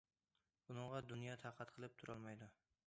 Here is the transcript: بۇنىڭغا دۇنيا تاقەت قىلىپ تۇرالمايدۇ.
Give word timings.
بۇنىڭغا 0.69 1.03
دۇنيا 1.11 1.37
تاقەت 1.45 1.77
قىلىپ 1.77 1.99
تۇرالمايدۇ. 2.03 2.51